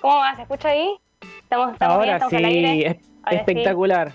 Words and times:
¿cómo 0.00 0.16
vas? 0.16 0.36
¿Se 0.36 0.42
escucha 0.42 0.70
ahí? 0.70 0.98
Estamos, 1.42 1.72
estamos 1.72 1.94
Ahora 1.94 2.04
bien, 2.04 2.14
estamos 2.16 2.70
sí, 2.70 2.84
es 2.84 2.96
espectacular. 3.38 4.12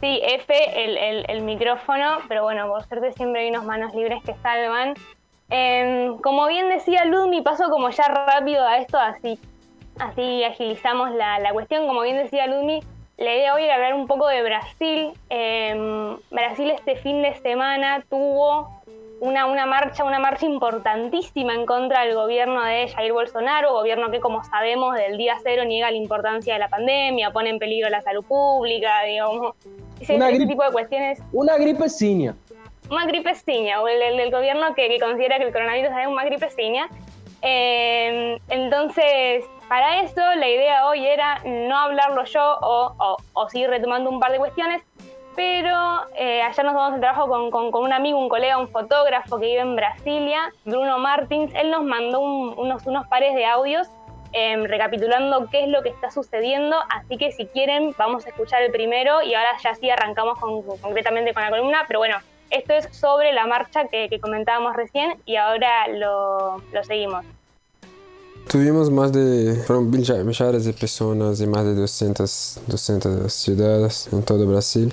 Sí. 0.00 0.20
F, 0.22 0.84
el, 0.84 1.24
el, 1.28 1.42
micrófono, 1.42 2.18
pero 2.28 2.44
bueno, 2.44 2.68
por 2.68 2.84
suerte 2.84 3.12
siempre 3.12 3.42
hay 3.42 3.50
unos 3.50 3.64
manos 3.64 3.94
libres 3.94 4.22
que 4.22 4.34
salvan. 4.42 4.94
Em, 5.50 6.18
como 6.18 6.46
bien 6.46 6.68
decía 6.68 7.04
Ludmi, 7.04 7.42
paso 7.42 7.68
como 7.70 7.90
ya 7.90 8.04
rápido 8.06 8.64
a 8.64 8.78
esto, 8.78 8.98
así, 8.98 9.38
así 9.98 10.44
agilizamos 10.44 11.10
la, 11.12 11.40
la 11.40 11.52
cuestión. 11.52 11.88
Como 11.88 12.02
bien 12.02 12.16
decía 12.16 12.46
Ludmi, 12.46 12.80
la 13.16 13.34
idea 13.34 13.54
hoy 13.54 13.64
era 13.64 13.74
hablar 13.74 13.94
un 13.94 14.06
poco 14.06 14.28
de 14.28 14.42
Brasil. 14.42 15.12
Em, 15.30 16.16
Brasil 16.30 16.70
este 16.70 16.96
fin 16.96 17.22
de 17.22 17.34
semana 17.34 18.04
tuvo 18.08 18.70
una, 19.20 19.46
una, 19.46 19.66
marcha, 19.66 20.04
una 20.04 20.18
marcha 20.18 20.46
importantísima 20.46 21.54
en 21.54 21.66
contra 21.66 22.04
del 22.04 22.14
gobierno 22.14 22.62
de 22.64 22.88
Jair 22.88 23.12
Bolsonaro, 23.12 23.72
gobierno 23.72 24.10
que 24.10 24.20
como 24.20 24.44
sabemos 24.44 24.94
del 24.96 25.16
día 25.16 25.36
cero 25.42 25.64
niega 25.64 25.90
la 25.90 25.96
importancia 25.96 26.54
de 26.54 26.60
la 26.60 26.68
pandemia, 26.68 27.30
pone 27.32 27.50
en 27.50 27.58
peligro 27.58 27.88
la 27.90 28.02
salud 28.02 28.24
pública, 28.24 29.02
digamos, 29.02 29.54
ese, 30.00 30.46
tipo 30.46 30.64
de 30.64 30.72
cuestiones. 30.72 31.20
Una 31.32 31.56
gripe 31.56 31.88
ciña. 31.88 32.34
Una 32.90 33.04
gripe 33.06 33.34
ciña, 33.34 33.82
o 33.82 33.88
el, 33.88 34.30
gobierno 34.30 34.74
que, 34.74 34.98
considera 35.00 35.38
que 35.38 35.44
el 35.44 35.52
coronavirus 35.52 35.90
es 35.90 36.06
una 36.06 36.24
gripe 36.24 36.50
ciña. 36.50 36.88
Eh, 37.42 38.38
entonces, 38.48 39.44
para 39.68 40.00
eso 40.00 40.20
la 40.36 40.48
idea 40.48 40.86
hoy 40.86 41.06
era 41.06 41.40
no 41.44 41.76
hablarlo 41.76 42.24
yo 42.24 42.58
o, 42.60 42.94
o, 42.98 43.16
o 43.34 43.48
seguir 43.48 43.68
retomando 43.68 44.10
un 44.10 44.18
par 44.18 44.32
de 44.32 44.38
cuestiones, 44.38 44.82
pero 45.38 46.00
eh, 46.16 46.42
ayer 46.42 46.64
nos 46.64 46.74
vamos 46.74 46.94
al 46.94 47.00
trabajo 47.00 47.28
con, 47.28 47.72
un 47.72 47.92
amigo, 47.92 48.18
un 48.18 48.28
colega, 48.28 48.58
un 48.58 48.68
fotógrafo 48.70 49.38
que 49.38 49.46
vive 49.46 49.60
en 49.60 49.76
Brasilia, 49.76 50.52
Bruno 50.64 50.98
Martins. 50.98 51.52
Él 51.54 51.70
nos 51.70 51.84
mandó 51.84 52.18
unos, 52.18 52.82
pares 53.08 53.36
de 53.36 53.46
audios 53.46 53.86
em, 54.32 54.64
recapitulando 54.64 55.46
qué 55.48 55.62
es 55.62 55.68
lo 55.68 55.80
que 55.84 55.90
está 55.90 56.10
sucediendo. 56.10 56.76
Así 56.90 57.16
que 57.18 57.30
si 57.30 57.46
quieren, 57.46 57.94
vamos 57.96 58.26
a 58.26 58.30
escuchar 58.30 58.62
el 58.62 58.72
primero 58.72 59.22
y 59.22 59.32
ahora 59.34 59.50
ya 59.62 59.76
sí 59.76 59.88
arrancamos 59.88 60.40
concretamente 60.80 61.32
con 61.32 61.44
la 61.44 61.50
columna. 61.50 61.84
Pero 61.86 62.00
bueno, 62.00 62.16
esto 62.50 62.72
es 62.72 62.88
sobre 62.90 63.32
la 63.32 63.46
marcha 63.46 63.86
que, 63.86 64.10
comentábamos 64.20 64.74
recién 64.74 65.20
y 65.24 65.36
ahora 65.36 65.86
lo, 65.86 66.60
seguimos. 66.82 67.24
Tuvimos 68.48 68.90
más 68.90 69.12
de 69.12 69.56
millares 70.24 70.64
de 70.64 70.72
personas 70.72 71.40
y 71.40 71.46
más 71.46 71.64
de 71.64 71.76
200, 71.76 72.62
200 72.66 73.32
ciudades 73.32 74.08
en 74.12 74.24
todo 74.24 74.44
Brasil 74.48 74.92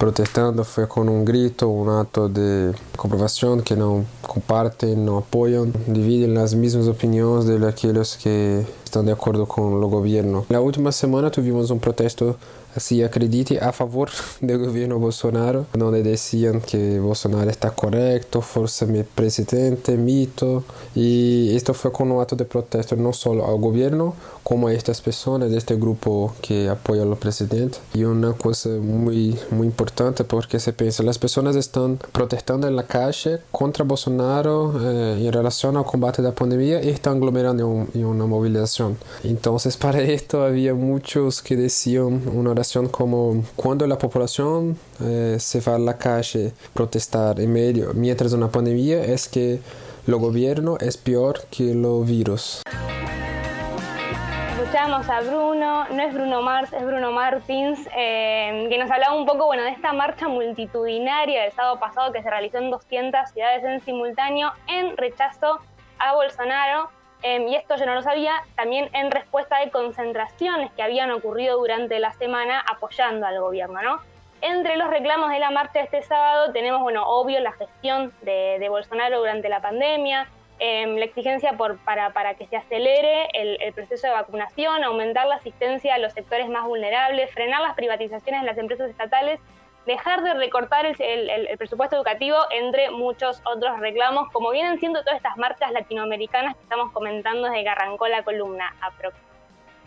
protestando 0.00 0.64
fue 0.64 0.88
con 0.88 1.10
un 1.10 1.26
grito, 1.26 1.68
un 1.68 1.90
acto 1.90 2.30
de 2.30 2.74
comprobación 2.96 3.60
que 3.60 3.76
no 3.76 4.06
comparten, 4.30 5.04
no 5.04 5.18
apoyan, 5.18 5.72
dividen 5.88 6.34
las 6.34 6.54
mismas 6.54 6.86
opiniones 6.86 7.46
de 7.46 7.66
aquellos 7.66 8.16
que 8.16 8.64
están 8.84 9.06
de 9.06 9.12
acuerdo 9.12 9.46
con 9.46 9.72
el 9.72 9.88
gobierno. 9.88 10.44
La 10.48 10.60
última 10.60 10.92
semana 10.92 11.32
tuvimos 11.32 11.70
un 11.72 11.80
protesto 11.80 12.36
así 12.74 13.02
acredite 13.02 13.58
a 13.58 13.72
favor 13.72 14.10
del 14.40 14.58
gobierno 14.58 14.98
Bolsonaro, 14.98 15.66
donde 15.72 16.02
decían 16.02 16.60
que 16.60 17.00
Bolsonaro 17.00 17.50
está 17.50 17.70
correcto, 17.70 18.40
fuerza 18.40 18.86
mi 18.86 19.02
presidente, 19.02 19.96
mito, 19.96 20.64
y 20.94 21.54
esto 21.56 21.74
fue 21.74 21.92
con 21.92 22.10
un 22.10 22.20
acto 22.20 22.36
de 22.36 22.44
protesta 22.44 22.96
no 22.96 23.12
solo 23.12 23.46
al 23.46 23.58
gobierno, 23.58 24.14
como 24.42 24.68
a 24.68 24.72
estas 24.72 25.00
personas 25.00 25.50
de 25.50 25.58
este 25.58 25.76
grupo 25.76 26.34
que 26.42 26.68
apoya 26.68 27.02
al 27.02 27.16
presidente. 27.16 27.78
Y 27.94 28.04
una 28.04 28.32
cosa 28.32 28.68
muy, 28.70 29.38
muy 29.50 29.66
importante 29.66 30.24
porque 30.24 30.58
se 30.58 30.72
piensa, 30.72 31.02
las 31.02 31.18
personas 31.18 31.56
están 31.56 31.98
protestando 32.12 32.66
en 32.66 32.76
la 32.76 32.84
calle 32.84 33.40
contra 33.50 33.84
Bolsonaro 33.84 34.19
eh, 34.20 35.26
en 35.26 35.32
relación 35.32 35.76
al 35.76 35.84
combate 35.84 36.20
de 36.20 36.28
la 36.28 36.34
pandemia 36.34 36.80
están 36.80 37.16
aglomerando 37.16 37.86
en, 37.94 38.04
una 38.04 38.26
movilización. 38.26 38.98
Entonces 39.24 39.76
para 39.84 40.00
esto 40.02 40.42
había 40.42 40.74
muchos 40.74 41.40
que 41.42 41.56
decían 41.56 42.22
una 42.32 42.50
oración 42.50 42.88
como 42.88 43.42
cuando 43.56 43.86
la 43.86 43.96
población 43.96 44.76
eh, 45.00 45.36
se 45.40 45.60
va 45.60 45.76
a 45.76 45.78
la 45.78 45.96
calle 45.96 46.52
protestar 46.74 47.40
en 47.40 47.52
medio 47.52 47.92
mientras 47.94 48.32
una 48.32 48.50
pandemia 48.50 49.04
es 49.04 49.28
que 49.28 49.60
el 50.06 50.16
gobierno 50.16 50.76
es 50.80 50.96
peor 50.96 51.40
que 51.50 51.74
los 51.74 52.06
virus 52.06 52.62
escuchamos 54.70 55.08
a 55.08 55.20
Bruno, 55.22 55.84
no 55.88 56.00
es 56.00 56.14
Bruno 56.14 56.42
Mars, 56.42 56.72
es 56.72 56.86
Bruno 56.86 57.10
Martins, 57.10 57.88
eh, 57.96 58.68
que 58.70 58.78
nos 58.78 58.88
hablaba 58.88 59.16
un 59.16 59.26
poco 59.26 59.46
bueno, 59.46 59.64
de 59.64 59.70
esta 59.70 59.92
marcha 59.92 60.28
multitudinaria 60.28 61.42
del 61.42 61.50
sábado 61.50 61.80
pasado 61.80 62.12
que 62.12 62.22
se 62.22 62.30
realizó 62.30 62.58
en 62.58 62.70
200 62.70 63.30
ciudades 63.32 63.64
en 63.64 63.80
simultáneo 63.80 64.52
en 64.68 64.96
rechazo 64.96 65.58
a 65.98 66.14
Bolsonaro. 66.14 66.88
Eh, 67.24 67.48
y 67.48 67.56
esto 67.56 67.74
yo 67.78 67.84
no 67.84 67.96
lo 67.96 68.02
sabía, 68.02 68.32
también 68.54 68.88
en 68.92 69.10
respuesta 69.10 69.58
de 69.58 69.72
concentraciones 69.72 70.70
que 70.74 70.84
habían 70.84 71.10
ocurrido 71.10 71.58
durante 71.58 71.98
la 71.98 72.12
semana 72.12 72.60
apoyando 72.60 73.26
al 73.26 73.40
gobierno, 73.40 73.82
¿no? 73.82 73.98
Entre 74.40 74.76
los 74.76 74.88
reclamos 74.88 75.30
de 75.30 75.40
la 75.40 75.50
marcha 75.50 75.80
de 75.80 75.86
este 75.86 76.02
sábado 76.02 76.52
tenemos, 76.52 76.80
bueno, 76.80 77.02
obvio 77.08 77.40
la 77.40 77.50
gestión 77.50 78.12
de 78.22 78.64
Bolsonaro 78.68 79.18
durante 79.18 79.48
la 79.48 79.60
pandemia, 79.60 80.28
Em, 80.62 80.96
la 80.96 81.06
exigencia 81.06 81.54
por, 81.54 81.78
para, 81.78 82.12
para, 82.12 82.34
que 82.34 82.46
se 82.46 82.54
acelere 82.54 83.28
el, 83.32 83.72
proceso 83.72 84.08
de 84.08 84.12
vacunación, 84.12 84.84
aumentar 84.84 85.26
la 85.26 85.36
asistencia 85.36 85.94
a 85.94 85.98
los 85.98 86.12
sectores 86.12 86.50
más 86.50 86.66
vulnerables, 86.66 87.30
frenar 87.30 87.62
las 87.62 87.74
privatizaciones 87.74 88.42
de 88.42 88.46
las 88.46 88.58
empresas 88.58 88.90
estatales, 88.90 89.40
dejar 89.86 90.22
de 90.22 90.34
recortar 90.34 90.84
el, 90.84 91.56
presupuesto 91.56 91.96
educativo, 91.96 92.36
entre 92.50 92.90
muchos 92.90 93.40
otros 93.46 93.80
reclamos, 93.80 94.30
como 94.32 94.50
vienen 94.50 94.78
siendo 94.78 95.00
todas 95.02 95.16
estas 95.16 95.38
marchas 95.38 95.72
latinoamericanas 95.72 96.54
que 96.54 96.62
estamos 96.62 96.92
comentando 96.92 97.48
desde 97.48 97.62
que 97.62 97.68
arrancó 97.70 98.06
la 98.08 98.22
columna 98.22 98.76
APROX. 98.82 99.16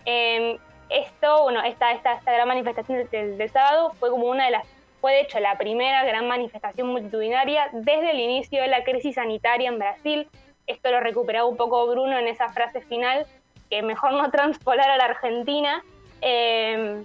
Eh, 0.08 0.58
esto, 0.90 1.44
bueno, 1.44 1.62
esta 1.62 1.94
gran 2.26 2.48
manifestación 2.48 3.08
del, 3.12 3.38
del 3.38 3.50
sábado 3.52 3.92
fue 4.00 4.10
como 4.10 4.26
una 4.26 4.46
de 4.46 4.52
las 4.52 4.68
fue 5.02 5.12
de 5.12 5.22
hecho 5.22 5.40
la 5.42 5.58
primera 5.58 6.06
gran 6.06 6.30
manifestación 6.30 6.88
multitudinaria 6.88 7.68
desde 7.74 8.12
el 8.12 8.22
inicio 8.22 8.62
de 8.62 8.70
la 8.70 8.86
crisis 8.86 9.16
sanitaria 9.16 9.68
en 9.68 9.78
Brasil, 9.78 10.30
esto 10.68 10.92
lo 10.92 11.00
recuperaba 11.00 11.48
un 11.48 11.58
poco 11.58 11.88
Bruno 11.88 12.18
en 12.18 12.28
esa 12.28 12.50
frase 12.50 12.82
final, 12.82 13.26
que 13.70 13.82
mejor 13.82 14.14
no 14.14 14.30
transpolar 14.32 14.90
a 14.90 14.98
la 14.98 15.06
Argentina. 15.06 15.84
Eh, 16.22 17.04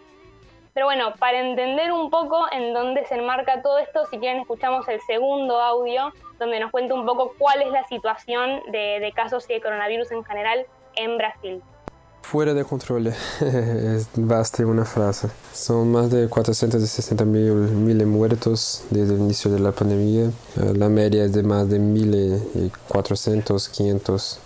pero 0.74 0.86
bueno, 0.86 1.14
para 1.18 1.40
entender 1.40 1.90
un 1.90 2.08
poco 2.08 2.46
en 2.52 2.72
dónde 2.72 3.04
se 3.06 3.16
enmarca 3.16 3.62
todo 3.62 3.78
esto, 3.78 4.06
si 4.06 4.18
quieren 4.18 4.42
escuchamos 4.42 4.86
el 4.88 5.00
segundo 5.00 5.60
audio, 5.60 6.12
donde 6.38 6.60
nos 6.60 6.70
cuenta 6.70 6.94
un 6.94 7.04
poco 7.04 7.34
cuál 7.36 7.62
es 7.62 7.70
la 7.72 7.84
situación 7.88 8.62
de, 8.68 9.00
de 9.00 9.12
casos 9.12 9.48
de 9.48 9.60
coronavirus 9.60 10.12
en 10.12 10.24
general 10.24 10.66
en 10.94 11.18
Brasil. 11.18 11.62
Fuera 12.30 12.52
de 12.52 12.62
control, 12.62 13.10
basta 14.16 14.66
una 14.66 14.84
frase. 14.84 15.28
Son 15.54 15.90
más 15.90 16.10
de 16.10 16.28
460 16.28 17.24
mil 17.24 18.04
muertos 18.04 18.82
desde 18.90 19.14
el 19.14 19.20
inicio 19.20 19.50
de 19.50 19.58
la 19.60 19.72
pandemia. 19.72 20.24
Eh, 20.24 20.74
la 20.76 20.90
media 20.90 21.24
es 21.24 21.32
de 21.32 21.42
más 21.42 21.70
de 21.70 21.80
1.400, 21.80 23.70
500 23.70 24.38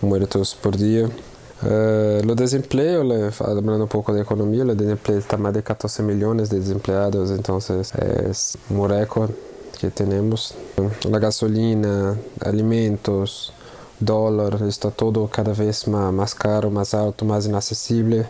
muertos 0.00 0.58
por 0.60 0.76
día. 0.76 1.04
Uh, 1.62 2.26
lo 2.26 2.34
desempleo, 2.34 3.02
hablando 3.38 3.84
un 3.84 3.88
poco 3.88 4.12
de 4.12 4.22
economía, 4.22 4.64
el 4.64 4.76
desempleo 4.76 5.18
está 5.18 5.36
más 5.36 5.54
de 5.54 5.62
14 5.62 6.02
millones 6.02 6.50
de 6.50 6.58
desempleados, 6.58 7.30
entonces 7.30 7.94
es 7.94 8.58
un 8.68 8.88
récord 8.88 9.30
que 9.80 9.92
tenemos. 9.92 10.56
La 11.08 11.20
gasolina, 11.20 12.16
alimentos, 12.40 13.52
dólar, 14.04 14.60
está 14.62 14.90
todo 14.90 15.28
cada 15.28 15.52
vez 15.52 15.88
más, 15.88 16.12
más 16.12 16.34
caro, 16.34 16.70
más 16.70 16.94
alto, 16.94 17.24
más 17.24 17.46
inaccesible 17.46 18.26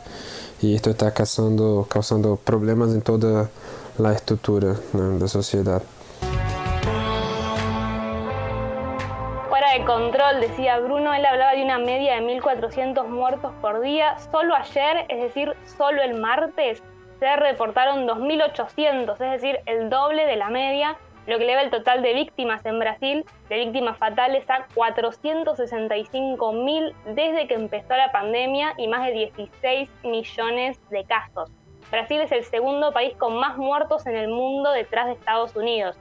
y 0.60 0.74
esto 0.74 0.90
está 0.90 1.12
causando, 1.12 1.86
causando 1.88 2.36
problemas 2.36 2.90
en 2.90 3.02
toda 3.02 3.50
la 3.98 4.12
estructura 4.12 4.76
de 4.92 5.20
la 5.20 5.28
sociedad. 5.28 5.82
Fuera 9.48 9.72
de 9.78 9.84
control, 9.84 10.40
decía 10.40 10.78
Bruno, 10.78 11.12
él 11.14 11.24
hablaba 11.26 11.52
de 11.52 11.64
una 11.64 11.78
media 11.78 12.14
de 12.14 12.20
1.400 12.22 13.06
muertos 13.08 13.52
por 13.60 13.80
día. 13.80 14.16
Solo 14.30 14.54
ayer, 14.54 15.06
es 15.08 15.22
decir, 15.22 15.54
solo 15.76 16.02
el 16.02 16.20
martes, 16.20 16.82
se 17.18 17.36
reportaron 17.36 18.06
2.800, 18.06 19.12
es 19.12 19.40
decir, 19.40 19.60
el 19.66 19.90
doble 19.90 20.26
de 20.26 20.36
la 20.36 20.48
media 20.48 20.96
lo 21.26 21.38
que 21.38 21.44
eleva 21.44 21.62
el 21.62 21.70
total 21.70 22.02
de 22.02 22.12
víctimas 22.14 22.66
en 22.66 22.78
Brasil, 22.78 23.24
de 23.48 23.56
víctimas 23.56 23.98
fatales, 23.98 24.48
a 24.50 24.66
465.000 24.69 26.92
desde 27.14 27.46
que 27.46 27.54
empezó 27.54 27.96
la 27.96 28.12
pandemia 28.12 28.74
y 28.76 28.88
más 28.88 29.06
de 29.06 29.12
16 29.12 29.88
millones 30.04 30.78
de 30.90 31.04
casos. 31.04 31.50
Brasil 31.90 32.20
es 32.20 32.32
el 32.32 32.44
segundo 32.44 32.92
país 32.92 33.14
con 33.16 33.36
más 33.36 33.56
muertos 33.58 34.06
en 34.06 34.16
el 34.16 34.28
mundo 34.28 34.70
detrás 34.72 35.06
de 35.06 35.12
Estados 35.12 35.54
Unidos. 35.54 35.96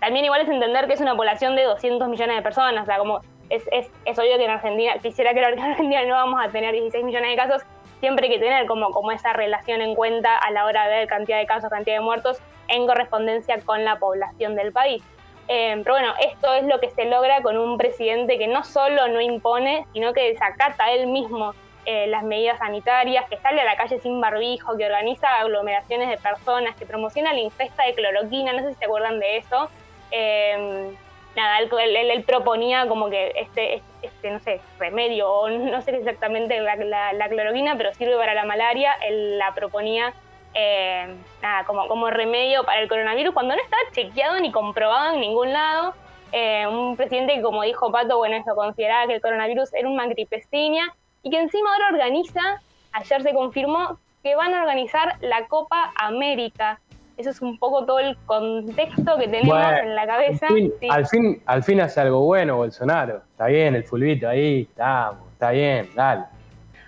También 0.00 0.24
igual 0.24 0.42
es 0.42 0.48
entender 0.48 0.86
que 0.86 0.94
es 0.94 1.00
una 1.00 1.16
población 1.16 1.56
de 1.56 1.64
200 1.64 2.08
millones 2.08 2.36
de 2.36 2.42
personas, 2.42 2.82
o 2.82 2.86
sea, 2.86 2.98
como 2.98 3.20
es, 3.50 3.64
es, 3.72 4.18
obvio 4.18 4.36
que 4.36 4.44
en 4.44 4.50
Argentina, 4.50 4.98
quisiera 4.98 5.32
creer 5.32 5.54
que 5.54 5.60
en 5.60 5.70
Argentina 5.70 6.04
no 6.04 6.14
vamos 6.14 6.44
a 6.44 6.48
tener 6.50 6.72
16 6.72 7.04
millones 7.04 7.30
de 7.30 7.36
casos, 7.36 7.62
siempre 8.00 8.26
hay 8.26 8.34
que 8.34 8.38
tener 8.38 8.66
como, 8.66 8.90
como 8.90 9.12
esa 9.12 9.32
relación 9.32 9.80
en 9.80 9.94
cuenta 9.94 10.36
a 10.36 10.50
la 10.50 10.64
hora 10.64 10.86
de 10.86 10.96
ver 10.96 11.08
cantidad 11.08 11.38
de 11.38 11.46
casos, 11.46 11.70
cantidad 11.70 11.96
de 11.96 12.02
muertos 12.02 12.38
en 12.68 12.86
correspondencia 12.86 13.60
con 13.64 13.84
la 13.84 13.98
población 13.98 14.54
del 14.54 14.72
país. 14.72 15.02
Eh, 15.48 15.80
pero 15.82 15.94
bueno, 15.94 16.12
esto 16.20 16.52
es 16.54 16.64
lo 16.66 16.78
que 16.78 16.90
se 16.90 17.06
logra 17.06 17.40
con 17.42 17.56
un 17.56 17.78
presidente 17.78 18.38
que 18.38 18.46
no 18.46 18.64
solo 18.64 19.08
no 19.08 19.20
impone, 19.20 19.86
sino 19.92 20.12
que 20.12 20.32
desacata 20.32 20.92
él 20.92 21.06
mismo 21.06 21.54
eh, 21.86 22.06
las 22.06 22.22
medidas 22.22 22.58
sanitarias, 22.58 23.24
que 23.30 23.38
sale 23.38 23.62
a 23.62 23.64
la 23.64 23.76
calle 23.76 23.98
sin 24.00 24.20
barbijo, 24.20 24.76
que 24.76 24.84
organiza 24.84 25.40
aglomeraciones 25.40 26.10
de 26.10 26.18
personas, 26.18 26.76
que 26.76 26.84
promociona 26.84 27.32
la 27.32 27.40
ingesta 27.40 27.84
de 27.84 27.94
cloroquina, 27.94 28.52
no 28.52 28.60
sé 28.60 28.74
si 28.74 28.74
se 28.74 28.84
acuerdan 28.84 29.18
de 29.18 29.38
eso. 29.38 29.70
Em, 30.10 30.94
nada, 31.38 31.58
él, 31.60 32.24
proponía 32.24 32.86
como 32.88 33.08
que 33.08 33.32
este, 33.36 33.82
este, 34.02 34.30
no 34.30 34.40
sé, 34.40 34.60
remedio, 34.78 35.30
o 35.30 35.48
no 35.48 35.80
sé 35.82 35.96
exactamente 35.96 36.60
la, 36.60 37.12
la, 37.12 37.28
cloroquina, 37.28 37.76
pero 37.76 37.94
sirve 37.94 38.16
para 38.16 38.34
la 38.34 38.44
malaria, 38.44 38.92
él 39.06 39.38
la 39.38 39.54
proponía 39.54 40.12
em, 40.54 41.16
nada, 41.40 41.64
como, 41.64 41.86
como 41.86 42.10
remedio 42.10 42.64
para 42.64 42.80
el 42.80 42.88
coronavirus, 42.88 43.32
cuando 43.32 43.54
no 43.54 43.62
está 43.62 43.76
chequeado 43.92 44.40
ni 44.40 44.50
comprobado 44.50 45.14
en 45.14 45.20
ningún 45.20 45.52
lado. 45.52 45.94
Eh, 46.32 46.66
un 46.66 46.96
presidente 46.96 47.34
que, 47.36 47.42
como 47.42 47.62
dijo 47.62 47.90
Pato, 47.90 48.18
bueno, 48.18 48.36
eso 48.36 48.54
consideraba 48.54 49.06
que 49.06 49.14
el 49.14 49.20
coronavirus 49.22 49.72
era 49.72 49.88
una 49.88 50.06
gripecina 50.06 50.94
y 51.22 51.30
que 51.30 51.40
encima 51.40 51.72
ahora 51.72 51.88
organiza, 51.92 52.60
ayer 52.92 53.22
se 53.22 53.32
confirmó 53.32 53.98
que 54.22 54.34
van 54.34 54.54
a 54.54 54.60
organizar 54.60 55.16
la 55.20 55.46
Copa 55.46 55.92
América. 55.96 56.80
Eso 57.18 57.30
es 57.30 57.42
un 57.42 57.58
poco 57.58 57.84
todo 57.84 57.98
el 57.98 58.16
contexto 58.26 59.18
que 59.18 59.26
tenemos 59.26 59.58
en 59.82 59.94
la 59.96 60.06
cabeza. 60.06 60.46
Al 60.88 61.06
fin, 61.06 61.42
al 61.46 61.64
fin, 61.64 61.80
hace 61.80 62.00
algo 62.00 62.20
bueno 62.20 62.56
Bolsonaro. 62.56 63.22
Está 63.32 63.46
bien, 63.46 63.74
el 63.74 63.82
fulbito 63.82 64.28
ahí, 64.28 64.62
estamos, 64.62 65.28
está 65.32 65.50
bien, 65.50 65.88
dale. 65.96 66.22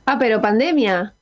Ah, 0.06 0.16
pero 0.18 0.40
pandemia. 0.40 1.12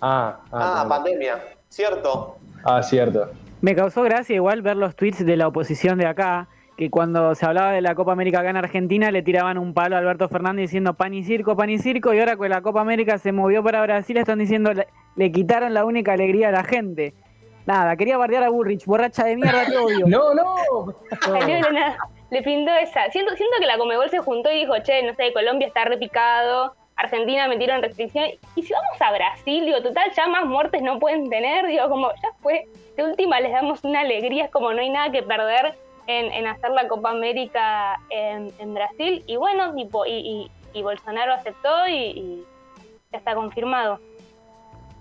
Ah, 0.00 0.40
ah, 0.52 0.82
ah 0.82 0.88
pandemia, 0.88 1.38
cierto. 1.68 2.38
Ah, 2.64 2.82
cierto. 2.82 3.30
Me 3.60 3.74
causó 3.74 4.02
gracia 4.02 4.36
igual 4.36 4.62
ver 4.62 4.78
los 4.78 4.96
tweets 4.96 5.24
de 5.24 5.36
la 5.36 5.46
oposición 5.46 5.98
de 5.98 6.06
acá, 6.06 6.48
que 6.78 6.88
cuando 6.88 7.34
se 7.34 7.44
hablaba 7.44 7.72
de 7.72 7.82
la 7.82 7.94
Copa 7.94 8.12
América 8.12 8.40
acá 8.40 8.48
en 8.48 8.56
Argentina 8.56 9.10
le 9.10 9.22
tiraban 9.22 9.58
un 9.58 9.74
palo 9.74 9.96
a 9.96 9.98
Alberto 9.98 10.30
Fernández 10.30 10.62
diciendo 10.62 10.94
pan 10.94 11.12
y 11.12 11.24
circo, 11.24 11.54
pan 11.54 11.68
y 11.68 11.78
circo, 11.78 12.14
y 12.14 12.20
ahora 12.20 12.36
que 12.36 12.48
la 12.48 12.62
Copa 12.62 12.80
América 12.80 13.18
se 13.18 13.32
movió 13.32 13.62
para 13.62 13.82
Brasil 13.82 14.16
están 14.16 14.38
diciendo 14.38 14.72
le, 15.16 15.32
quitaron 15.32 15.74
la 15.74 15.84
única 15.84 16.14
alegría 16.14 16.48
a 16.48 16.52
la 16.52 16.64
gente. 16.64 17.12
Nada, 17.70 17.94
quería 17.94 18.18
bardear 18.18 18.42
a 18.42 18.48
Burrich, 18.48 18.84
borracha 18.84 19.24
de 19.24 19.36
mierda, 19.36 19.64
te 19.64 19.78
odio. 19.78 20.04
no, 20.08 20.34
no. 20.34 20.56
Le 22.30 22.42
pintó 22.42 22.72
esa. 22.74 23.08
Siento, 23.12 23.36
siento 23.36 23.56
que 23.60 23.66
la 23.66 23.78
Comebol 23.78 24.10
se 24.10 24.18
juntó 24.18 24.50
y 24.50 24.62
dijo, 24.62 24.74
che, 24.82 25.04
no 25.04 25.14
sé, 25.14 25.32
Colombia 25.32 25.68
está 25.68 25.84
repicado, 25.84 26.74
Argentina 26.96 27.46
metieron 27.46 27.80
restricciones. 27.80 28.40
Y 28.56 28.64
si 28.64 28.72
vamos 28.72 29.00
a 29.00 29.12
Brasil, 29.12 29.66
digo, 29.66 29.80
total, 29.82 30.10
ya 30.16 30.26
más 30.26 30.46
muertes 30.46 30.82
no 30.82 30.98
pueden 30.98 31.30
tener, 31.30 31.64
digo, 31.68 31.88
como 31.88 32.10
ya 32.10 32.30
fue, 32.40 32.66
de 32.96 33.04
última 33.04 33.38
les 33.38 33.52
damos 33.52 33.84
una 33.84 34.00
alegría, 34.00 34.46
es 34.46 34.50
como 34.50 34.72
no 34.72 34.80
hay 34.80 34.90
nada 34.90 35.12
que 35.12 35.22
perder 35.22 35.74
en, 36.08 36.46
hacer 36.48 36.70
la 36.72 36.88
Copa 36.88 37.10
América 37.10 38.00
en, 38.10 38.74
Brasil. 38.74 39.22
Y 39.28 39.36
bueno, 39.36 39.72
tipo, 39.76 40.04
y, 40.06 40.50
Bolsonaro 40.74 41.34
aceptó 41.34 41.86
y, 41.86 42.44
ya 43.12 43.18
está 43.18 43.36
confirmado. 43.36 44.00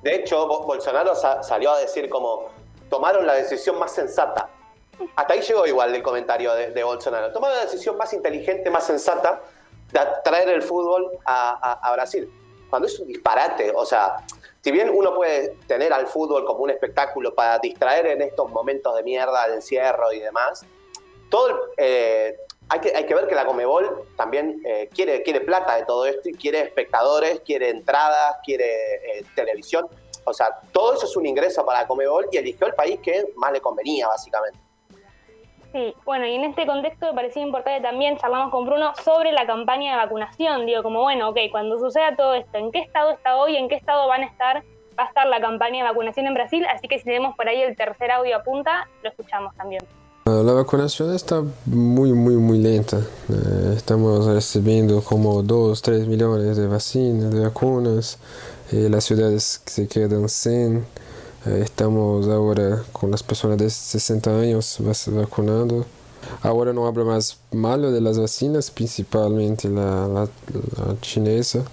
De 0.01 0.15
hecho, 0.15 0.47
Bolsonaro 0.47 1.13
salió 1.15 1.71
a 1.71 1.79
decir 1.79 2.09
como 2.09 2.49
tomaron 2.89 3.25
la 3.25 3.35
decisión 3.35 3.77
más 3.77 3.93
sensata. 3.93 4.49
Hasta 5.15 5.33
ahí 5.33 5.41
llegó 5.41 5.65
igual 5.65 5.93
el 5.93 6.03
comentario 6.03 6.53
de, 6.53 6.83
Bolsonaro. 6.83 7.31
Tomaron 7.31 7.57
la 7.57 7.63
decisión 7.65 7.97
más 7.97 8.13
inteligente, 8.13 8.69
más 8.69 8.85
sensata 8.85 9.41
de 9.91 9.99
traer 10.23 10.49
el 10.49 10.61
fútbol 10.61 11.09
a, 11.25 11.91
Brasil. 11.93 12.31
Cuando 12.69 12.87
es 12.87 12.99
un 12.99 13.07
disparate, 13.07 13.71
o 13.75 13.85
sea, 13.85 14.17
si 14.61 14.71
bien 14.71 14.89
uno 14.93 15.15
puede 15.15 15.55
tener 15.67 15.91
al 15.91 16.07
fútbol 16.07 16.45
como 16.45 16.59
un 16.59 16.69
espectáculo 16.69 17.33
para 17.33 17.57
distraer 17.59 18.07
en 18.07 18.21
estos 18.21 18.49
momentos 18.49 18.95
de 18.95 19.03
mierda, 19.03 19.47
de 19.47 19.55
encierro 19.55 20.11
y 20.13 20.19
demás, 20.19 20.65
todo 21.29 21.71
eh, 21.77 22.37
hay, 22.69 22.79
que, 22.79 22.95
hay 22.95 23.05
que 23.05 23.15
ver 23.15 23.27
que 23.27 23.35
la 23.35 23.45
Comebol 23.45 24.07
también 24.15 24.61
eh, 24.63 24.89
quiere, 24.93 25.23
quiere 25.23 25.41
plata 25.41 25.75
de 25.75 25.85
todo 25.85 26.05
esto 26.05 26.29
y 26.29 26.33
quiere 26.33 26.61
espectadores, 26.61 27.41
quiere 27.41 27.69
entradas, 27.69 28.37
quiere 28.43 28.65
eh, 28.65 29.25
televisión. 29.35 29.87
O 30.25 30.33
sea, 30.33 30.59
todo 30.71 30.93
eso 30.93 31.05
es 31.05 31.15
un 31.15 31.25
ingreso 31.25 31.65
para 31.65 31.81
la 31.81 31.87
Comebol 31.87 32.27
y 32.31 32.37
eligió 32.37 32.67
el 32.67 32.75
país 32.75 32.99
que 32.99 33.25
más 33.35 33.51
le 33.51 33.59
convenía, 33.59 34.07
básicamente. 34.07 34.59
Sí, 35.71 35.95
bueno, 36.03 36.25
y 36.25 36.35
en 36.35 36.45
este 36.45 36.65
contexto 36.65 37.07
me 37.07 37.13
parecía 37.13 37.43
importante 37.43 37.81
también, 37.81 38.17
charlamos 38.17 38.51
con 38.51 38.65
Bruno 38.65 38.93
sobre 39.03 39.31
la 39.31 39.45
campaña 39.45 39.91
de 39.91 39.97
vacunación. 39.97 40.65
Digo, 40.65 40.83
como 40.83 41.01
bueno, 41.01 41.29
ok, 41.29 41.37
cuando 41.51 41.77
suceda 41.79 42.15
todo 42.15 42.33
esto, 42.35 42.57
¿en 42.57 42.71
qué 42.71 42.79
estado 42.79 43.11
está 43.11 43.37
hoy? 43.37 43.55
¿En 43.55 43.69
qué 43.69 43.75
estado 43.75 44.07
van 44.07 44.23
a 44.23 44.25
estar? 44.25 44.63
Va 44.97 45.03
a 45.03 45.07
estar 45.07 45.27
la 45.27 45.39
campaña 45.39 45.83
de 45.83 45.89
vacunación 45.89 46.27
en 46.27 46.33
Brasil, 46.33 46.65
así 46.65 46.87
que 46.87 46.97
si 46.97 47.05
tenemos 47.05 47.35
por 47.35 47.47
ahí 47.47 47.61
el 47.61 47.75
tercer 47.75 48.11
audio 48.11 48.37
a 48.37 48.43
punta, 48.43 48.87
lo 49.03 49.09
escuchamos 49.09 49.55
también. 49.55 49.81
La 50.29 50.53
vacunación 50.53 51.15
está 51.15 51.43
muy, 51.65 52.13
muy, 52.13 52.35
muy 52.35 52.59
lenta. 52.59 52.99
Eh, 52.99 53.73
estamos 53.75 54.27
recibiendo 54.27 55.01
como 55.01 55.41
2, 55.41 55.81
3 55.81 56.05
millones 56.05 56.55
de 56.55 56.67
vacinas, 56.67 57.33
de 57.33 57.39
vacunas. 57.39 58.19
Eh, 58.71 58.89
las 58.91 59.05
ciudades 59.05 59.59
se 59.65 59.87
quedan 59.87 60.29
sin. 60.29 60.85
Eh, 61.47 61.61
estamos 61.63 62.27
ahora 62.27 62.83
con 62.91 63.09
las 63.09 63.23
personas 63.23 63.57
de 63.57 63.71
60 63.71 64.39
años 64.39 64.77
vacunando. 65.07 65.87
Ahora 66.43 66.73
no 66.73 66.85
hablo 66.85 67.05
más 67.05 67.37
malo 67.51 67.91
de 67.91 67.99
las 67.99 68.19
vacinas, 68.19 68.69
principalmente 68.69 69.67
la, 69.67 70.07
la, 70.07 70.27
chinesa. 71.01 71.63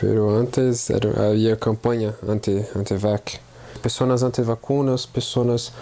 Pero 0.00 0.36
antes 0.36 0.90
había 0.90 1.56
campaña 1.56 2.14
anti-vac. 2.28 3.40
Personas 3.80 4.24
anti-vacunas, 4.24 5.06
personas 5.06 5.72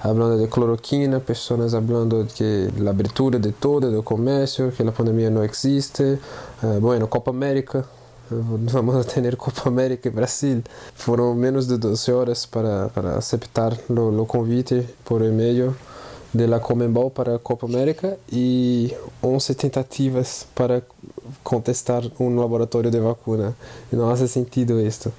hablando 0.00 0.36
de 0.36 0.48
cloroquina, 0.48 1.20
personas 1.20 1.74
hablando 1.74 2.24
de 2.24 2.70
la 2.78 2.90
abertura 2.90 3.38
de 3.38 3.52
todo, 3.52 3.90
del 3.90 4.04
comercio, 4.04 4.72
que 4.72 4.84
la 4.84 4.92
pandemia 4.92 5.30
no 5.30 5.42
existe. 5.42 6.18
Uh, 6.62 6.80
bueno, 6.80 7.08
Copa 7.08 7.30
América, 7.30 7.84
vamos 8.30 8.96
a 8.96 9.04
tener 9.08 9.36
Copa 9.36 9.62
América 9.66 10.08
en 10.08 10.14
Brasil. 10.14 10.64
Fueron 10.94 11.38
menos 11.38 11.68
de 11.68 11.78
12 11.78 12.12
horas 12.12 12.46
para, 12.46 12.88
para 12.88 13.16
aceptar 13.16 13.76
lo, 13.88 14.10
lo 14.10 14.26
convite 14.26 14.86
por 15.04 15.22
e-mail 15.22 15.72
de 16.32 16.46
la 16.46 16.60
Comembol 16.60 17.10
para 17.10 17.38
Copa 17.38 17.66
América 17.66 18.16
y 18.30 18.92
11 19.22 19.54
tentativas 19.54 20.46
para 20.54 20.82
contestar 21.42 22.04
un 22.18 22.36
laboratorio 22.36 22.90
de 22.90 23.00
vacuna. 23.00 23.54
No 23.90 24.10
hace 24.10 24.28
sentido 24.28 24.78
esto 24.78 25.12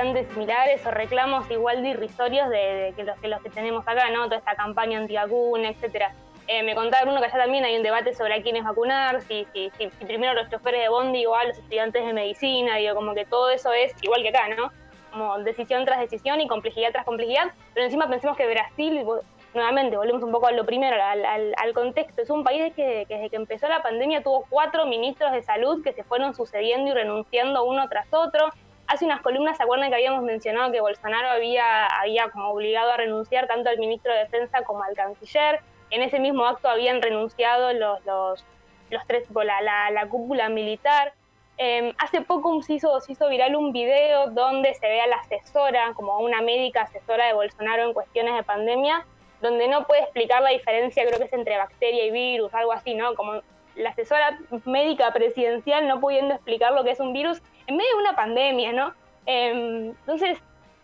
bastante 0.00 0.32
similares 0.32 0.86
o 0.86 0.90
reclamos 0.90 1.50
igual 1.50 1.82
de 1.82 1.90
irrisorios 1.90 2.48
de, 2.48 2.94
que, 2.96 3.04
los, 3.04 3.18
que 3.18 3.28
los 3.28 3.42
que 3.42 3.50
tenemos 3.50 3.86
acá, 3.86 4.08
¿no? 4.10 4.24
Toda 4.24 4.38
esta 4.38 4.54
campaña 4.54 4.98
antivacuna, 4.98 5.68
etcétera. 5.68 6.14
Eh, 6.48 6.62
me 6.62 6.74
contaba 6.74 7.10
uno 7.10 7.20
que 7.20 7.26
allá 7.26 7.36
también 7.36 7.64
hay 7.64 7.76
un 7.76 7.82
debate 7.82 8.14
sobre 8.14 8.34
a 8.34 8.42
quiénes 8.42 8.64
vacunar, 8.64 9.20
si, 9.22 9.46
si, 9.52 9.70
si, 9.76 9.88
primero 10.06 10.32
los 10.32 10.48
choferes 10.48 10.82
de 10.82 10.88
Bondi 10.88 11.26
o 11.26 11.34
a 11.34 11.44
los 11.44 11.58
estudiantes 11.58 12.04
de 12.04 12.12
medicina, 12.14 12.76
digo, 12.76 12.94
como 12.94 13.14
que 13.14 13.26
todo 13.26 13.50
eso 13.50 13.72
es 13.72 13.92
igual 14.02 14.22
que 14.22 14.30
acá, 14.30 14.48
¿no? 14.56 14.72
Como 15.12 15.38
decisión 15.40 15.84
tras 15.84 16.00
decisión 16.00 16.40
y 16.40 16.48
complejidad 16.48 16.92
tras 16.92 17.04
complejidad, 17.04 17.52
pero 17.74 17.84
encima 17.84 18.08
pensemos 18.08 18.38
que 18.38 18.48
Brasil, 18.48 19.04
nuevamente, 19.52 19.98
volvemos 19.98 20.22
un 20.22 20.32
poco 20.32 20.46
a 20.46 20.52
lo 20.52 20.64
primero, 20.64 20.96
al, 21.00 21.24
al, 21.56 21.74
contexto, 21.74 22.22
es 22.22 22.30
un 22.30 22.42
país 22.42 22.72
que, 22.74 23.04
que, 23.06 23.14
desde 23.16 23.28
que 23.28 23.36
empezó 23.36 23.68
la 23.68 23.82
pandemia 23.82 24.22
tuvo 24.22 24.46
cuatro 24.48 24.86
ministros 24.86 25.30
de 25.32 25.42
salud 25.42 25.84
que 25.84 25.92
se 25.92 26.04
fueron 26.04 26.34
sucediendo 26.34 26.90
y 26.90 26.94
renunciando 26.94 27.64
uno 27.64 27.88
tras 27.88 28.06
otro, 28.12 28.50
Hace 28.90 29.04
unas 29.04 29.20
columnas, 29.20 29.56
¿se 29.56 29.62
acuerdan 29.62 29.88
que 29.88 29.94
habíamos 29.94 30.24
mencionado 30.24 30.72
que 30.72 30.80
Bolsonaro 30.80 31.30
había, 31.30 31.86
había 31.86 32.28
como 32.30 32.50
obligado 32.50 32.90
a 32.90 32.96
renunciar 32.96 33.46
tanto 33.46 33.70
al 33.70 33.78
ministro 33.78 34.12
de 34.12 34.18
Defensa 34.18 34.64
como 34.64 34.82
al 34.82 34.96
canciller? 34.96 35.60
En 35.90 36.02
ese 36.02 36.18
mismo 36.18 36.44
acto 36.44 36.68
habían 36.68 37.00
renunciado 37.00 37.72
los, 37.72 38.04
los, 38.04 38.44
los 38.90 39.06
tres, 39.06 39.28
la, 39.32 39.90
la, 39.92 40.08
cúpula 40.08 40.48
militar. 40.48 41.12
Em, 41.56 41.92
hace 41.98 42.22
poco 42.22 42.60
se 42.62 42.72
hizo, 42.74 43.00
se 43.00 43.12
hizo 43.12 43.28
viral 43.28 43.54
un 43.54 43.70
video 43.70 44.30
donde 44.30 44.74
se 44.74 44.88
ve 44.88 45.00
a 45.00 45.06
la 45.06 45.18
asesora, 45.18 45.92
como 45.94 46.18
una 46.18 46.40
médica 46.40 46.82
asesora 46.82 47.26
de 47.26 47.32
Bolsonaro 47.34 47.84
en 47.84 47.92
cuestiones 47.92 48.34
de 48.34 48.42
pandemia, 48.42 49.06
donde 49.40 49.68
no 49.68 49.86
puede 49.86 50.02
explicar 50.02 50.42
la 50.42 50.50
diferencia, 50.50 51.06
creo 51.06 51.20
que 51.20 51.26
es 51.26 51.32
entre 51.32 51.56
bacteria 51.58 52.06
y 52.06 52.10
virus, 52.10 52.52
algo 52.54 52.72
así, 52.72 52.96
¿no? 52.96 53.14
Como 53.14 53.40
la 53.76 53.90
asesora 53.90 54.38
médica 54.64 55.12
presidencial 55.12 55.86
no 55.88 56.00
pudiendo 56.00 56.34
explicar 56.34 56.72
lo 56.72 56.84
que 56.84 56.90
es 56.90 57.00
un 57.00 57.12
virus 57.12 57.40
en 57.66 57.76
medio 57.76 57.90
de 57.96 58.02
una 58.02 58.16
pandemia, 58.16 58.72
¿no? 58.72 58.94
Em, 59.26 59.88
entonces, 59.88 60.38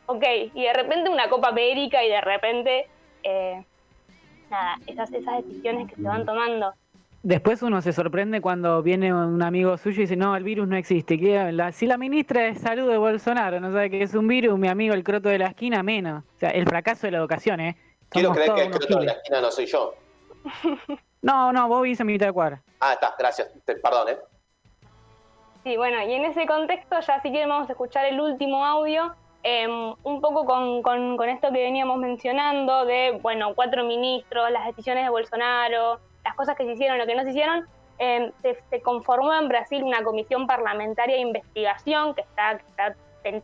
ok, 0.06 0.24
y 0.54 0.62
de 0.62 0.72
repente 0.72 1.10
una 1.10 1.28
Copa 1.28 1.48
América 1.48 2.04
y 2.04 2.08
de 2.08 2.20
repente, 2.20 2.86
eh, 3.22 3.64
nada, 4.50 4.76
esas, 4.86 5.12
esas 5.12 5.44
decisiones 5.44 5.88
que 5.88 5.96
se 5.96 6.02
van 6.02 6.24
tomando. 6.24 6.72
Después 7.22 7.60
uno 7.62 7.82
se 7.82 7.92
sorprende 7.92 8.40
cuando 8.40 8.84
viene 8.84 9.12
un 9.12 9.42
amigo 9.42 9.76
suyo 9.78 9.98
y 9.98 10.00
dice, 10.02 10.14
no, 10.14 10.36
el 10.36 10.44
virus 10.44 10.68
no 10.68 10.76
existe. 10.76 11.18
si 11.72 11.86
la 11.86 11.98
ministra 11.98 12.42
de 12.42 12.54
Salud 12.54 12.88
de 12.88 12.98
Bolsonaro 12.98 13.58
no 13.58 13.72
sabe 13.72 13.90
que 13.90 14.02
es 14.02 14.14
un 14.14 14.28
virus, 14.28 14.56
mi 14.56 14.68
amigo 14.68 14.94
el 14.94 15.02
croto 15.02 15.28
de 15.28 15.38
la 15.38 15.48
esquina, 15.48 15.82
menos. 15.82 16.22
O 16.36 16.38
sea, 16.38 16.50
el 16.50 16.66
fracaso 16.68 17.08
de 17.08 17.10
la 17.10 17.18
educación, 17.18 17.58
¿eh? 17.58 17.76
Quiero 18.10 18.30
creer 18.30 18.54
que 18.54 18.62
el 18.62 18.70
croto 18.70 19.00
de 19.00 19.06
la 19.06 19.12
esquina 19.12 19.40
no 19.40 19.50
soy 19.50 19.66
yo. 19.66 19.94
no, 21.22 21.52
no, 21.52 21.68
vos 21.68 21.82
viste 21.82 22.02
en 22.02 22.06
mitad 22.08 22.26
de 22.26 22.32
cuadra. 22.32 22.62
Ah, 22.80 22.92
está, 22.92 23.14
gracias. 23.18 23.50
Perdón, 23.64 24.08
¿eh? 24.10 24.18
Sí, 25.64 25.76
bueno, 25.76 26.02
y 26.02 26.14
en 26.14 26.24
ese 26.24 26.46
contexto 26.46 27.00
ya 27.00 27.20
si 27.20 27.30
quieren 27.30 27.48
vamos 27.48 27.68
a 27.68 27.72
escuchar 27.72 28.04
el 28.04 28.20
último 28.20 28.64
audio, 28.64 29.14
em, 29.42 29.94
un 30.04 30.20
poco 30.20 30.44
con, 30.44 30.82
con, 30.82 31.28
esto 31.28 31.48
que 31.48 31.62
veníamos 31.62 31.98
mencionando 31.98 32.84
de, 32.84 33.18
bueno, 33.20 33.54
cuatro 33.54 33.84
ministros, 33.84 34.50
las 34.50 34.66
decisiones 34.66 35.04
de 35.04 35.10
Bolsonaro, 35.10 36.00
las 36.24 36.34
cosas 36.34 36.56
que 36.56 36.64
se 36.64 36.72
hicieron, 36.72 36.98
lo 36.98 37.06
que 37.06 37.16
no 37.16 37.22
se 37.24 37.30
hicieron, 37.30 37.66
Em, 37.98 38.30
se, 38.42 38.82
conformó 38.82 39.32
en 39.32 39.48
Brasil 39.48 39.82
una 39.82 40.02
comisión 40.02 40.46
parlamentaria 40.46 41.16
de 41.16 41.22
investigación 41.22 42.14
que 42.14 42.20
está, 42.22 42.60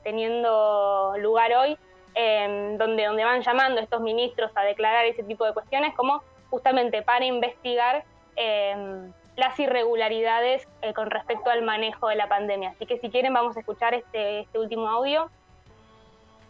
teniendo 0.05 1.15
lugar 1.19 1.53
hoy, 1.55 1.77
em, 2.15 2.77
donde, 2.77 3.07
donde 3.07 3.25
van 3.25 3.43
llamando 3.43 3.81
a 3.81 3.83
estos 3.83 4.01
ministros 4.01 4.53
a 4.55 4.63
declarar 4.63 5.07
ese 5.07 5.25
tipo 5.25 5.45
de 5.45 5.53
cuestiones 5.53 5.93
como 5.97 6.23
justamente 6.53 7.01
para 7.01 7.25
investigar 7.25 8.05
em, 8.37 9.11
las 9.39 9.59
irregularidades 9.59 10.69
eh, 10.83 10.93
con 10.93 11.11
respecto 11.11 11.49
al 11.49 11.63
manejo 11.63 12.09
de 12.09 12.17
la 12.17 12.29
pandemia. 12.29 12.73
Así 12.73 12.85
que 12.85 12.99
si 12.99 13.09
quieren 13.09 13.33
vamos 13.33 13.57
a 13.57 13.61
escuchar 13.61 13.95
este, 13.95 14.41
este 14.41 14.59
último 14.59 14.87
audio. 14.87 15.31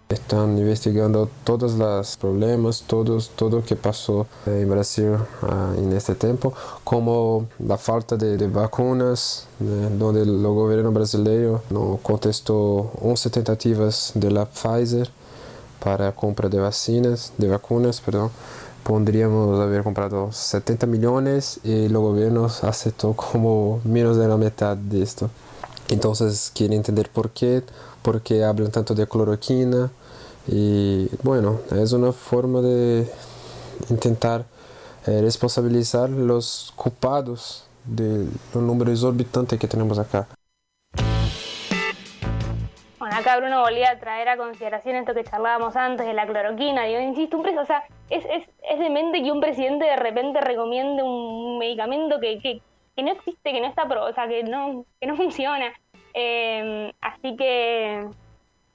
Están 0.08 0.58
investigando 0.58 1.28
todos 1.44 1.74
los 1.74 2.16
problemas, 2.16 2.82
todos, 2.82 3.30
todo 3.30 3.58
lo 3.58 3.64
que 3.64 3.76
pasó 3.76 4.26
en 4.44 4.68
Brasil 4.68 5.12
uh, 5.14 5.78
en 5.78 5.92
este 5.92 6.16
tiempo, 6.16 6.52
como 6.82 7.46
la 7.60 7.78
falta 7.78 8.16
de, 8.16 8.36
de 8.36 8.48
vacunas, 8.48 9.48
donde 9.58 10.22
el 10.22 10.42
gobierno 10.42 10.90
brasileño 10.90 11.62
no 11.70 11.98
contestó 12.02 12.90
11 13.00 13.30
tentativas 13.30 14.12
de 14.14 14.30
la 14.32 14.44
Pfizer 14.44 15.08
para 15.82 16.12
compra 16.12 16.48
de 16.48 16.60
vacinas, 16.60 17.32
de 17.38 17.48
vacunas, 17.48 18.00
perdón. 18.00 18.30
Podríamos 18.84 19.60
haber 19.60 19.84
comprado 19.84 20.32
70 20.32 20.86
millones 20.86 21.60
y 21.62 21.84
el 21.84 21.96
gobierno 21.96 22.46
aceptó 22.62 23.12
como 23.14 23.80
menos 23.84 24.16
de 24.16 24.26
la 24.26 24.36
mitad 24.36 24.76
de 24.76 25.02
esto. 25.02 25.30
Entonces 25.88 26.50
quiere 26.54 26.74
entender 26.74 27.08
por 27.10 27.30
qué, 27.30 27.62
por 28.02 28.22
qué 28.22 28.44
hablan 28.44 28.70
tanto 28.70 28.94
de 28.94 29.06
cloroquina, 29.06 29.90
y 30.46 31.08
bueno, 31.22 31.60
es 31.70 31.92
una 31.92 32.12
forma 32.12 32.60
de 32.60 33.08
intentar 33.88 34.44
eh, 35.06 35.20
responsabilizar 35.20 36.10
los 36.10 36.72
culpados 36.76 37.64
del 37.84 38.28
número 38.54 38.90
exorbitante 38.90 39.58
que 39.58 39.68
tenemos 39.68 39.98
acá. 39.98 40.26
Acá 43.22 43.36
Bruno 43.36 43.60
volvía 43.60 43.92
a 43.92 43.98
traer 44.00 44.28
a 44.28 44.36
consideración 44.36 44.96
esto 44.96 45.14
que 45.14 45.22
charlábamos 45.22 45.76
antes 45.76 46.04
de 46.04 46.12
la 46.12 46.26
cloroquina. 46.26 46.86
Digo, 46.86 46.98
insisto, 46.98 47.38
un 47.38 47.56
o 47.56 47.64
sea, 47.64 47.84
es, 48.10 48.24
es, 48.24 48.48
es 48.68 48.78
demente 48.80 49.22
que 49.22 49.30
un 49.30 49.40
presidente 49.40 49.84
de 49.84 49.94
repente 49.94 50.40
recomiende 50.40 51.04
un 51.04 51.56
medicamento 51.56 52.18
que, 52.18 52.40
que, 52.40 52.60
que 52.96 53.02
no 53.04 53.12
existe, 53.12 53.52
que 53.52 53.60
no 53.60 53.68
está, 53.68 53.84
o 53.84 54.12
sea, 54.12 54.26
que 54.26 54.42
no, 54.42 54.84
que 55.00 55.06
no 55.06 55.14
funciona. 55.22 55.72
Eh, 56.14 56.92
así 57.00 57.36
que 57.36 58.08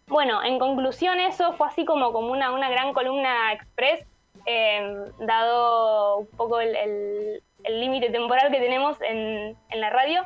bueno, 0.07 0.41
en 0.41 0.59
conclusión 0.59 1.19
eso 1.19 1.51
fue 1.51 1.67
así 1.67 1.83
como, 1.83 2.13
como 2.13 2.31
una, 2.31 2.53
una 2.53 2.69
gran 2.69 2.93
columna 2.93 3.51
express, 3.51 4.05
em, 4.45 5.11
dado 5.19 6.19
un 6.19 6.27
poco 6.37 6.61
el 6.61 7.41
límite 7.67 8.11
temporal 8.11 8.49
que 8.49 8.59
tenemos 8.59 8.95
en, 9.01 9.57
en 9.71 9.81
la 9.81 9.89
radio. 9.89 10.23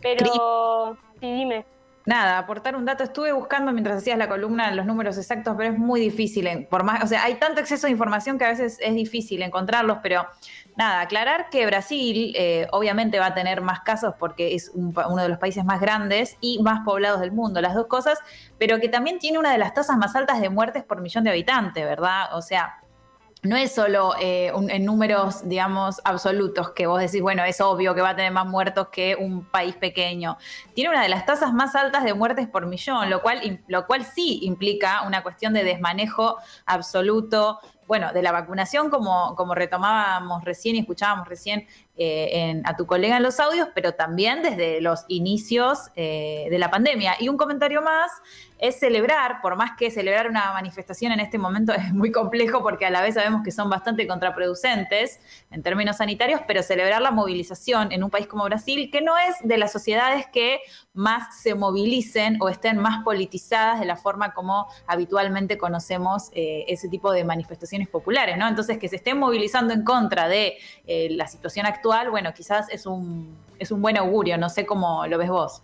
Pero 0.00 0.96
sí, 1.20 1.32
dime. 1.32 1.64
Nada, 2.04 2.38
aportar 2.38 2.74
un 2.74 2.84
dato. 2.84 3.04
Estuve 3.04 3.32
buscando 3.32 3.70
mientras 3.72 3.98
hacías 3.98 4.18
la 4.18 4.28
columna 4.28 4.72
los 4.72 4.86
números 4.86 5.16
exactos, 5.18 5.54
pero 5.56 5.72
es 5.72 5.78
muy 5.78 6.00
difícil. 6.00 6.66
Por 6.68 6.82
más, 6.82 7.04
o 7.04 7.06
sea, 7.06 7.22
hay 7.22 7.34
tanto 7.34 7.60
exceso 7.60 7.86
de 7.86 7.92
información 7.92 8.38
que 8.38 8.44
a 8.44 8.48
veces 8.48 8.78
es 8.80 8.94
difícil 8.94 9.40
encontrarlos, 9.42 9.98
pero 10.02 10.26
nada, 10.76 11.00
aclarar 11.00 11.48
que 11.50 11.64
Brasil 11.66 12.34
eh, 12.36 12.66
obviamente 12.72 13.20
va 13.20 13.26
a 13.26 13.34
tener 13.34 13.60
más 13.60 13.80
casos 13.80 14.14
porque 14.18 14.54
es 14.54 14.72
uno 14.74 15.22
de 15.22 15.28
los 15.28 15.38
países 15.38 15.64
más 15.64 15.80
grandes 15.80 16.36
y 16.40 16.60
más 16.62 16.80
poblados 16.84 17.20
del 17.20 17.30
mundo, 17.30 17.60
las 17.60 17.74
dos 17.74 17.86
cosas, 17.86 18.18
pero 18.58 18.80
que 18.80 18.88
también 18.88 19.20
tiene 19.20 19.38
una 19.38 19.52
de 19.52 19.58
las 19.58 19.72
tasas 19.72 19.96
más 19.96 20.16
altas 20.16 20.40
de 20.40 20.50
muertes 20.50 20.82
por 20.82 21.00
millón 21.00 21.22
de 21.24 21.30
habitantes, 21.30 21.84
¿verdad? 21.84 22.34
O 22.34 22.42
sea, 22.42 22.81
no 23.42 23.56
es 23.56 23.74
solo 23.74 24.14
eh, 24.20 24.52
en 24.68 24.84
números, 24.84 25.48
digamos, 25.48 26.00
absolutos, 26.04 26.70
que 26.70 26.86
vos 26.86 27.00
decís, 27.00 27.20
bueno, 27.20 27.44
es 27.44 27.60
obvio 27.60 27.92
que 27.94 28.00
va 28.00 28.10
a 28.10 28.16
tener 28.16 28.30
más 28.30 28.46
muertos 28.46 28.88
que 28.88 29.16
un 29.18 29.44
país 29.44 29.74
pequeño. 29.74 30.38
Tiene 30.74 30.90
una 30.90 31.02
de 31.02 31.08
las 31.08 31.26
tasas 31.26 31.52
más 31.52 31.74
altas 31.74 32.04
de 32.04 32.14
muertes 32.14 32.46
por 32.46 32.66
millón, 32.66 33.10
lo 33.10 33.20
cual, 33.20 33.60
lo 33.66 33.86
cual 33.86 34.04
sí 34.04 34.38
implica 34.42 35.02
una 35.02 35.24
cuestión 35.24 35.52
de 35.54 35.64
desmanejo 35.64 36.36
absoluto, 36.66 37.58
bueno, 37.86 38.12
de 38.12 38.22
la 38.22 38.32
vacunación, 38.32 38.90
como, 38.90 39.34
como 39.36 39.54
retomábamos 39.54 40.44
recién 40.44 40.76
y 40.76 40.80
escuchábamos 40.80 41.28
recién 41.28 41.66
eh, 41.94 42.62
a 42.64 42.74
tu 42.74 42.86
colega 42.86 43.18
en 43.18 43.22
los 43.22 43.38
audios, 43.38 43.68
pero 43.74 43.92
también 43.92 44.42
desde 44.42 44.80
los 44.80 45.04
inicios 45.08 45.90
eh, 45.94 46.46
de 46.50 46.58
la 46.58 46.70
pandemia. 46.70 47.16
Y 47.20 47.28
un 47.28 47.36
comentario 47.36 47.82
más 47.82 48.10
es 48.58 48.78
celebrar, 48.78 49.42
por 49.42 49.56
más 49.56 49.72
que 49.76 49.90
celebrar 49.90 50.28
una 50.28 50.52
manifestación 50.52 51.12
en 51.12 51.20
este 51.20 51.36
momento 51.36 51.72
es 51.74 51.92
muy 51.92 52.10
complejo 52.12 52.62
porque 52.62 52.86
a 52.86 52.90
la 52.90 53.02
vez 53.02 53.16
sabemos 53.16 53.42
que 53.42 53.50
son 53.50 53.68
bastante 53.68 54.06
contraproducentes 54.06 55.20
en 55.50 55.62
términos 55.62 55.98
sanitarios, 55.98 56.40
pero 56.46 56.62
celebrar 56.62 57.02
la 57.02 57.10
movilización 57.10 57.92
en 57.92 58.04
un 58.04 58.10
país 58.10 58.26
como 58.26 58.44
Brasil, 58.44 58.88
que 58.90 59.02
no 59.02 59.18
es 59.18 59.34
de 59.42 59.58
las 59.58 59.72
sociedades 59.72 60.26
que 60.32 60.60
más 60.94 61.42
se 61.42 61.54
movilicen 61.54 62.38
o 62.40 62.48
estén 62.48 62.78
más 62.78 63.02
politizadas 63.04 63.80
de 63.80 63.86
la 63.86 63.96
forma 63.96 64.32
como 64.32 64.66
habitualmente 64.86 65.58
conocemos 65.58 66.30
eh, 66.32 66.64
ese 66.68 66.88
tipo 66.88 67.12
de 67.12 67.24
manifestaciones 67.24 67.71
populares, 67.88 68.36
¿no? 68.36 68.48
Entonces, 68.48 68.78
que 68.78 68.88
se 68.88 68.96
estén 68.96 69.18
movilizando 69.18 69.74
en 69.74 69.84
contra 69.84 70.28
de 70.28 70.58
eh, 70.86 71.08
la 71.10 71.26
situación 71.26 71.66
actual, 71.66 72.10
bueno, 72.10 72.32
quizás 72.34 72.68
es 72.70 72.86
un, 72.86 73.36
es 73.58 73.70
un 73.70 73.82
buen 73.82 73.96
augurio, 73.96 74.38
no 74.38 74.48
sé 74.48 74.66
cómo 74.66 75.06
lo 75.06 75.18
ves 75.18 75.28
vos. 75.28 75.62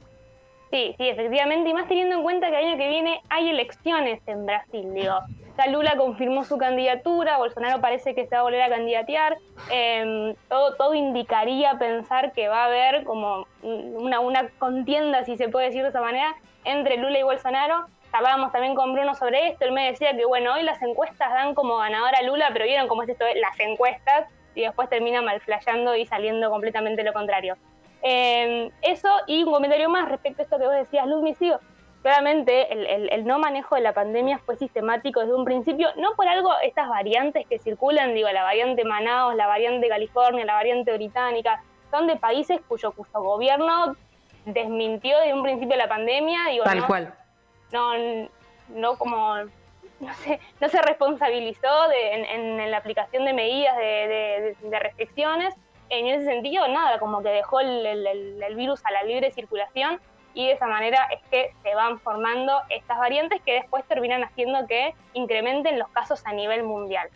Sí, 0.71 0.95
sí, 0.99 1.09
efectivamente, 1.09 1.71
y 1.71 1.75
más 1.75 1.89
teniendo 1.89 2.17
en 2.17 2.23
cuenta 2.23 2.51
que 2.51 2.59
el 2.59 2.67
año 2.67 2.77
que 2.77 2.89
viene 2.89 3.23
hay 3.31 3.49
elecciones 3.49 4.21
en 4.27 4.45
Brasil, 4.45 4.93
digo. 4.93 5.15
Ya 5.57 5.67
Lula 5.67 5.97
confirmó 5.97 6.45
su 6.45 6.57
candidatura, 6.57 7.39
Bolsonaro 7.39 7.81
parece 7.81 8.15
que 8.15 8.27
se 8.27 8.35
va 8.35 8.41
a 8.41 8.45
volver 8.45 8.63
a 8.63 8.69
candidatear, 8.69 9.39
em, 9.71 10.35
todo, 10.75 10.95
indicaría 10.95 11.79
pensar 11.79 12.33
que 12.33 12.49
va 12.49 12.63
a 12.63 12.67
haber 12.67 13.05
como 13.05 13.47
una, 13.63 14.21
una 14.21 14.49
contienda, 14.59 15.25
si 15.25 15.37
se 15.37 15.49
puede 15.49 15.67
decir 15.67 15.83
de 15.83 15.89
esa 15.89 16.01
manera, 16.01 16.35
entre 16.65 16.97
Lula 16.97 17.19
y 17.19 17.23
Bolsonaro. 17.23 17.87
Hablábamos 18.13 18.53
también 18.53 18.75
con 18.75 18.95
Bruno 18.95 19.15
sobre 19.15 19.49
esto, 19.49 19.65
él 19.65 19.73
me 19.73 19.91
decía 19.91 20.17
que 20.17 20.25
bueno, 20.25 20.55
hoy 20.55 20.63
las 20.63 20.81
encuestas 20.83 21.31
dan 21.31 21.55
como 21.55 21.77
ganadora 21.77 22.19
a 22.19 22.23
Lula, 22.23 22.51
pero 22.53 22.65
vieron 22.65 22.89
cómo 22.89 23.03
es 23.03 23.09
esto, 23.11 23.25
las 23.37 23.61
encuestas, 23.61 24.27
y 24.55 24.63
después 24.63 24.89
termina 24.89 25.23
malflayando 25.23 25.95
y 25.95 26.07
saliendo 26.07 26.51
completamente 26.51 27.03
lo 27.05 27.13
contrario. 27.13 27.57
Em, 28.03 28.71
eso 28.83 29.09
y 29.27 29.43
un 29.43 29.53
comentario 29.53 29.89
más 29.89 30.09
respecto 30.09 30.43
a 30.43 30.45
esto 30.45 30.59
que 30.59 30.67
vos 30.67 30.75
decías, 30.75 31.07
Luz 31.07 31.37
sigo. 31.37 31.59
Claramente 32.03 32.73
el, 32.73 33.11
el, 33.11 33.27
no 33.27 33.39
manejo 33.39 33.75
de 33.75 33.81
la 33.81 33.93
pandemia 33.93 34.39
fue 34.39 34.57
sistemático 34.57 35.21
desde 35.21 35.35
un 35.35 35.45
principio, 35.45 35.89
no 35.97 36.15
por 36.15 36.29
algo 36.29 36.51
estas 36.63 36.89
variantes 36.89 37.47
que 37.49 37.59
circulan, 37.59 38.15
digo, 38.15 38.29
la 38.31 38.45
variante 38.45 38.85
Manaus, 38.85 39.35
la 39.35 39.47
variante 39.47 39.89
California, 39.89 40.45
la 40.45 40.55
variante 40.55 40.93
británica, 40.93 41.63
son 41.91 42.07
de 42.07 42.17
países 42.17 42.61
cuyo, 42.69 42.93
cuyo 42.93 43.11
gobierno 43.15 43.97
desmintió 44.45 45.19
desde 45.19 45.35
un 45.35 45.43
principio 45.43 45.77
la 45.77 45.89
pandemia. 45.89 46.39
Digo, 46.51 46.65
Tal 46.65 46.87
cual. 46.87 47.15
No, 47.73 47.93
no 48.69 48.97
como 48.97 49.37
no 50.01 50.15
se, 50.15 50.39
no 50.61 50.69
se 50.69 50.81
responsabilizó 50.83 51.89
de, 51.89 52.15
en, 52.15 52.61
en, 52.61 52.71
la 52.71 52.77
aplicación 52.77 53.25
de 53.25 53.33
medidas 53.33 53.77
de, 53.77 54.57
de 54.63 54.79
restricciones 54.79 55.55
en 55.91 56.07
ese 56.07 56.25
sentido, 56.25 56.69
nada, 56.69 56.99
como 56.99 57.23
que 57.23 57.31
dejó 57.31 57.61
el, 57.61 58.55
virus 58.57 58.85
a 58.85 58.91
la 58.91 59.03
libre 59.03 59.31
circulación 59.31 60.01
y 60.39 60.47
de 60.47 60.53
esa 60.53 60.69
manera 60.69 61.09
es 61.13 61.21
que 61.33 61.53
se 61.65 61.75
van 61.75 61.99
formando 61.99 62.53
estas 62.71 62.97
variantes 62.97 63.43
que 63.43 63.55
después 63.55 63.85
terminan 63.87 64.23
haciendo 64.23 64.69
que 64.69 64.95
incrementen 65.13 65.81
los 65.81 65.89
casos 65.89 66.25
a 66.27 66.33
nivel 66.33 66.63
mundial. 66.63 67.09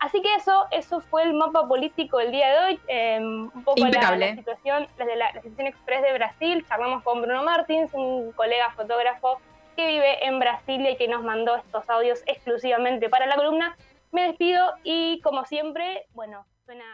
Así 0.00 0.20
que 0.20 0.34
eso, 0.34 0.66
eso 0.72 1.00
fue 1.00 1.22
el 1.22 1.34
mapa 1.34 1.68
político 1.68 2.18
del 2.18 2.32
día 2.32 2.48
de 2.50 2.58
hoy, 2.64 2.80
em, 2.88 3.42
un 3.54 3.62
poco 3.62 3.86
la, 3.86 4.34
situación, 4.34 4.88
desde 4.98 5.14
la, 5.14 5.32
la 5.32 5.40
situación 5.40 5.68
express 5.68 6.02
de 6.02 6.14
Brasil, 6.14 6.66
charlamos 6.68 7.04
con 7.04 7.22
Bruno 7.22 7.44
Martins, 7.44 7.94
un 7.94 8.32
colega 8.32 8.72
fotógrafo 8.72 9.40
que 9.76 9.86
vive 9.86 10.26
en 10.26 10.40
Brasilia 10.40 10.90
y 10.90 10.96
que 10.96 11.06
nos 11.06 11.22
mandó 11.22 11.54
estos 11.54 11.88
audios 11.88 12.24
exclusivamente 12.26 13.08
para 13.08 13.26
la 13.26 13.36
columna. 13.36 13.76
Me 14.10 14.22
despido 14.26 14.60
y 14.82 15.20
como 15.20 15.44
siempre, 15.44 16.06
bueno, 16.12 16.44
suena 16.66 16.84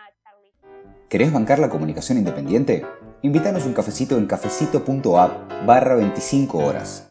¿Querés 1.10 1.32
bancar 1.32 1.58
la 1.58 1.68
comunicación 1.68 2.18
independiente? 2.18 2.86
Invítanos 3.22 3.66
un 3.66 3.74
cafecito 3.74 4.16
en 4.16 4.24
cafecito.app 4.24 5.66
barra 5.66 5.94
25 5.94 6.56
horas. 6.56 7.06